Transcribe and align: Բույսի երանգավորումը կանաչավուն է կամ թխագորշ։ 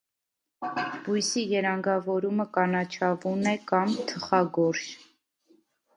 Բույսի 1.07 1.43
երանգավորումը 1.51 2.47
կանաչավուն 2.57 3.53
է 3.53 3.53
կամ 3.73 3.95
թխագորշ։ 4.13 4.87